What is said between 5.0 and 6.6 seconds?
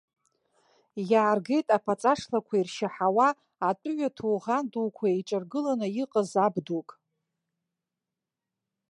еиҿаргыланы иҟаз аб